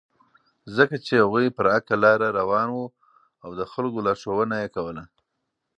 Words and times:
ځکه 0.75 0.95
چې 1.05 1.13
هغوی 1.21 1.47
پر 1.57 1.65
حقه 1.73 1.95
لاره 2.03 2.27
روان 2.39 2.67
وو 2.71 2.85
او 3.43 3.49
د 3.59 3.61
خلکو 3.71 4.03
لارښوونه 4.07 4.55
یې 4.63 4.69
کوله. 4.75 5.03